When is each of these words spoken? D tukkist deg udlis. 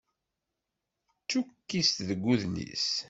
D 1.21 1.23
tukkist 1.29 1.97
deg 2.09 2.19
udlis. 2.33 2.87